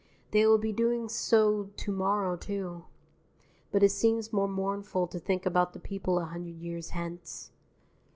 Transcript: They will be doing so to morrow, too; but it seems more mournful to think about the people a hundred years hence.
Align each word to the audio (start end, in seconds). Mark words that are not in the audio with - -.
They 0.31 0.47
will 0.47 0.57
be 0.57 0.73
doing 0.73 1.09
so 1.09 1.65
to 1.77 1.91
morrow, 1.91 2.35
too; 2.35 2.85
but 3.71 3.83
it 3.83 3.89
seems 3.91 4.33
more 4.33 4.47
mournful 4.47 5.05
to 5.05 5.19
think 5.19 5.45
about 5.45 5.73
the 5.73 5.79
people 5.79 6.17
a 6.17 6.25
hundred 6.25 6.55
years 6.55 6.89
hence. 6.89 7.51